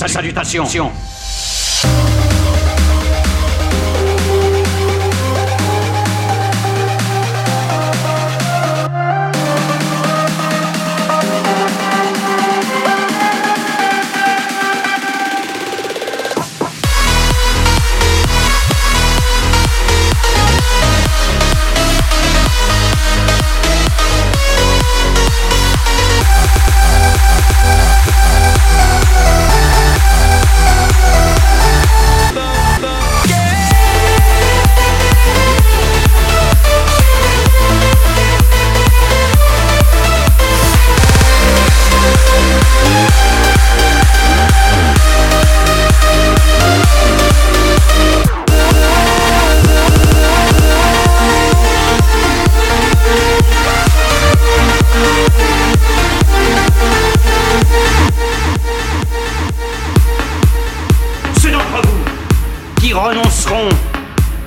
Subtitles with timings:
[0.00, 0.64] sa salutation.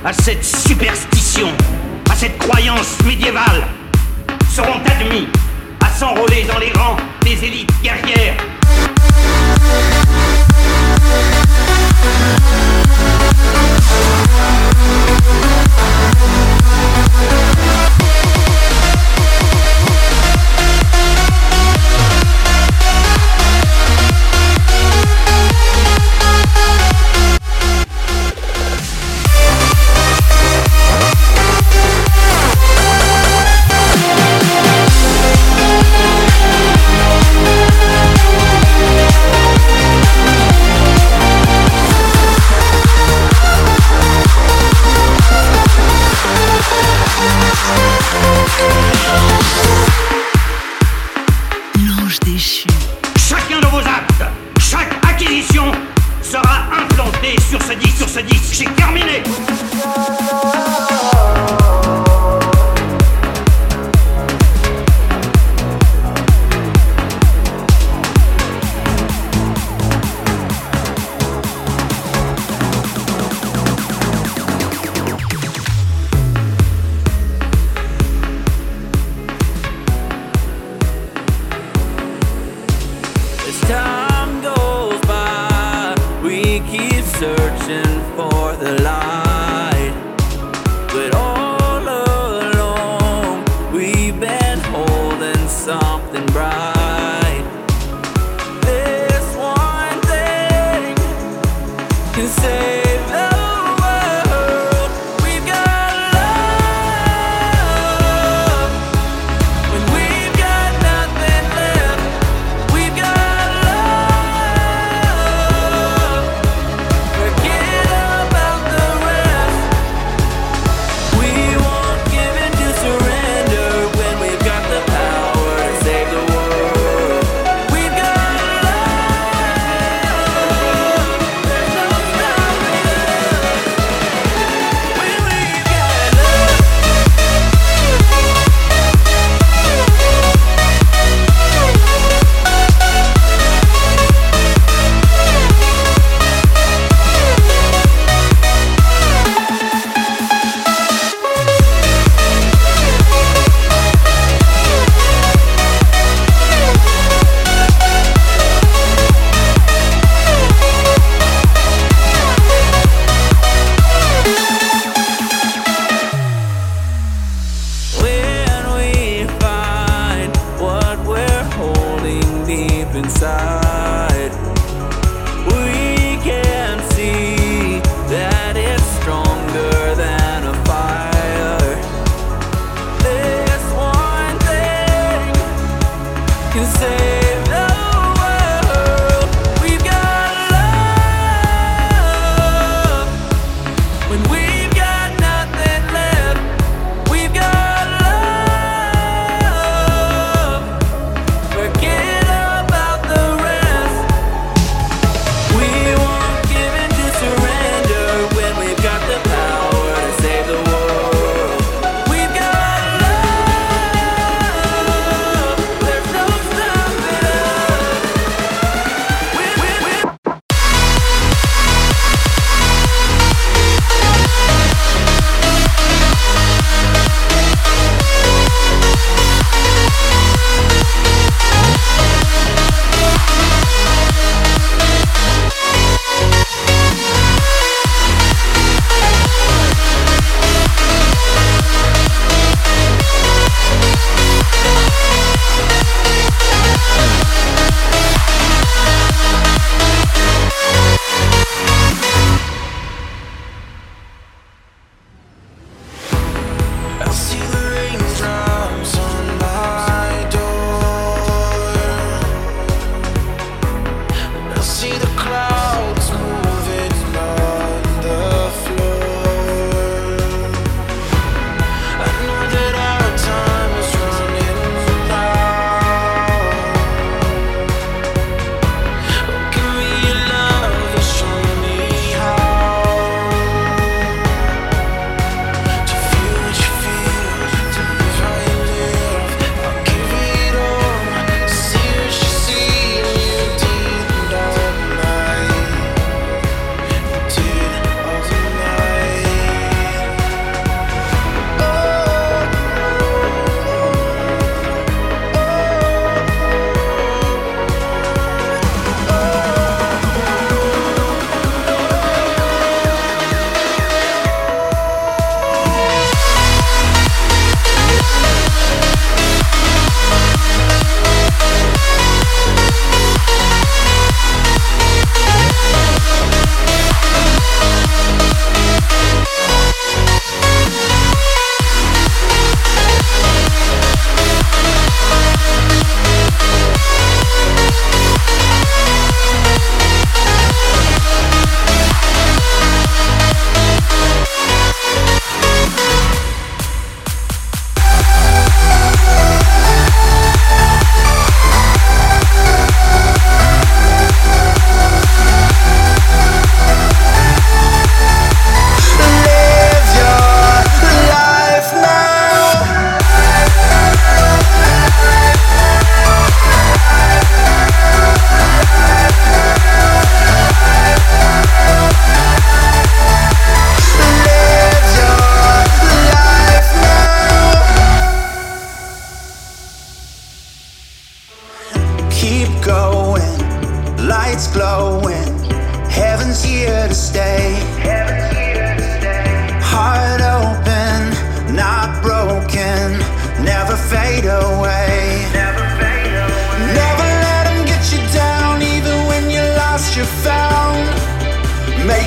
[0.04, 1.48] à cette superstition,
[2.10, 3.66] à cette croyance médiévale,
[4.50, 5.28] seront admis
[5.80, 8.36] à s'enrôler dans les rangs des élites guerrières.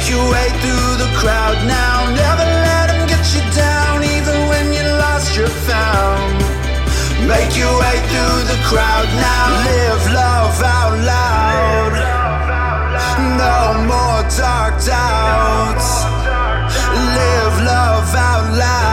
[0.07, 2.09] Make your way through the crowd now.
[2.15, 6.39] Never let them get you down, even when you lost your found.
[7.27, 9.47] Make your way through the crowd now.
[9.67, 11.93] Live love out loud.
[13.35, 16.05] No more dark doubts.
[17.17, 18.86] Live love out loud.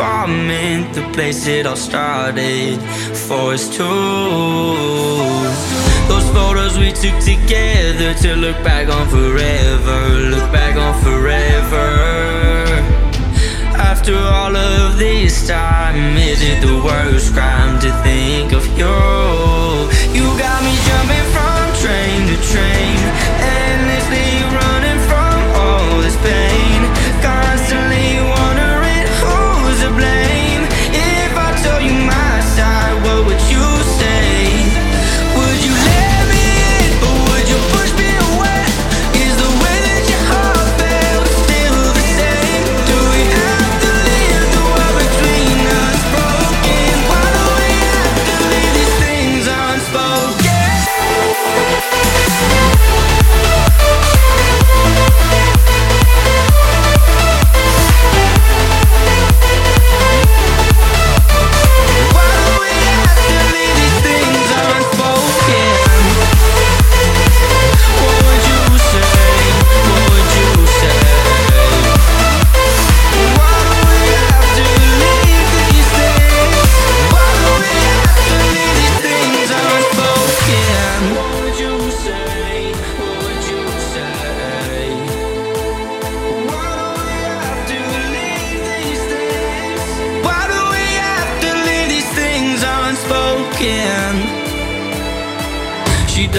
[0.00, 2.80] Apartment, the place it all started
[3.28, 3.84] for us two.
[6.08, 10.00] Those photos we took together to look back on forever,
[10.32, 11.88] look back on forever.
[13.76, 18.09] After all of this time, is it the worst crime to think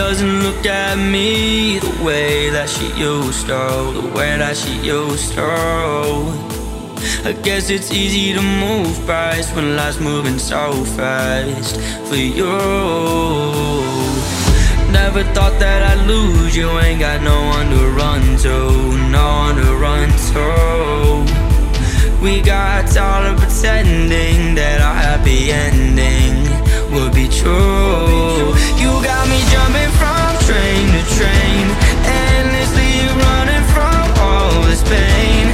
[0.07, 3.61] doesn't look at me the way that she used to,
[3.99, 5.47] the way that she used to.
[7.29, 10.63] I guess it's easy to move fast when life's moving so
[10.97, 11.75] fast
[12.07, 12.51] for you.
[14.99, 18.55] Never thought that I'd lose you, ain't got no one to run to,
[19.17, 20.47] no one to run to.
[22.23, 26.40] We got tired of pretending that our happy ending
[26.91, 28.51] would be true.
[28.75, 31.63] You got me jumping from train to train,
[32.03, 35.50] endlessly running from all this pain,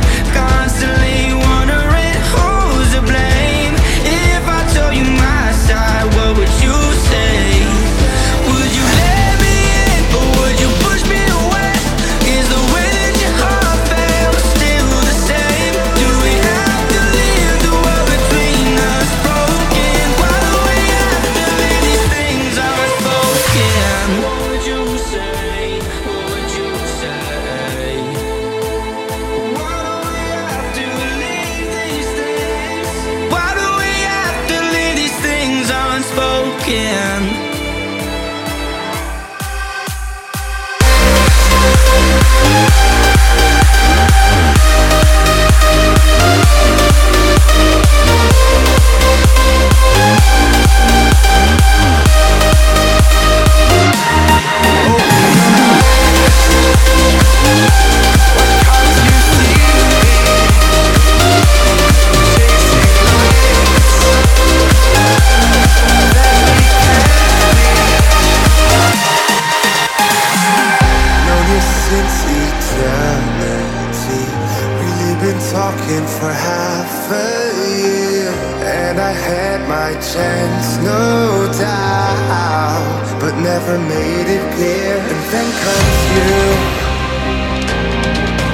[79.57, 83.05] had my chance, no doubt.
[83.19, 84.93] But never made it clear.
[85.11, 86.35] And then comes you.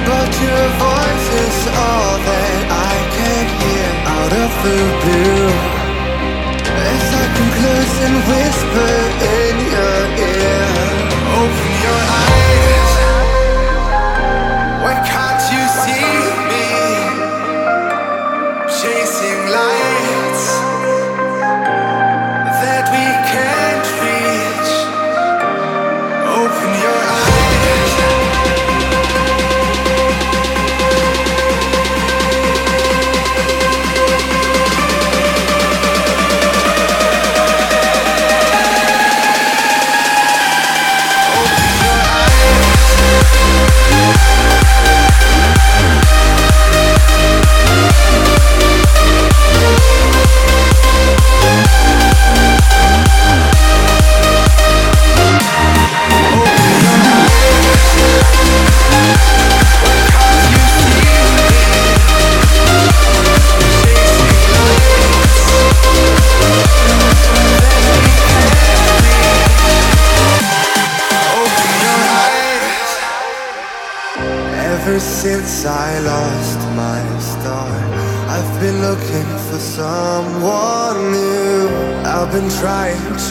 [0.08, 5.48] But your voice is all that I can hear out of the blue.
[6.92, 8.94] As I come close and whisper
[9.40, 10.64] in your ear,
[11.40, 12.92] open your eyes.
[14.82, 15.23] Why can't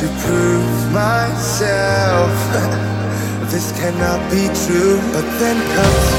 [0.03, 2.29] to prove myself.
[3.51, 6.12] this cannot be true, but then comes.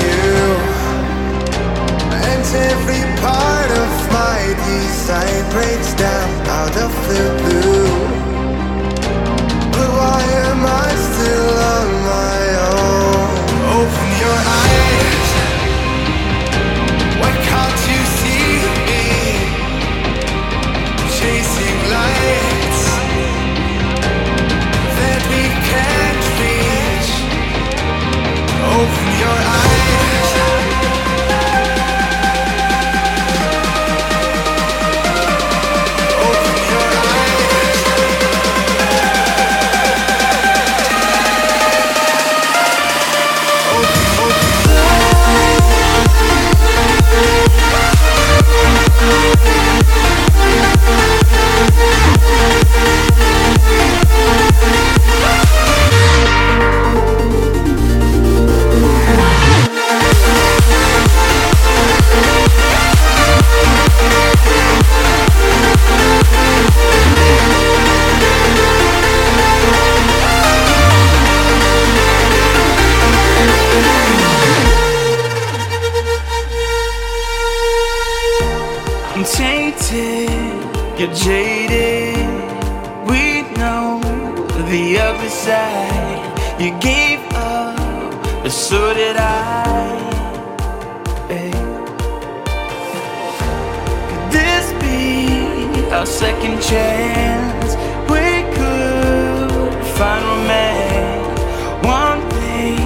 [96.25, 97.73] second chance.
[98.11, 101.41] We could find romance.
[101.85, 102.81] One thing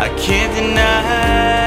[0.00, 1.61] I can't deny.